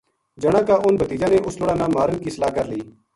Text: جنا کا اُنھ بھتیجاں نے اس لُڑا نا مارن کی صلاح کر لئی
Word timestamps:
جنا 0.41 0.59
کا 0.67 0.75
اُنھ 0.85 0.97
بھتیجاں 0.99 1.31
نے 1.33 1.37
اس 1.45 1.55
لُڑا 1.59 1.75
نا 1.79 1.85
مارن 1.95 2.17
کی 2.23 2.29
صلاح 2.35 2.51
کر 2.55 2.65
لئی 2.71 2.81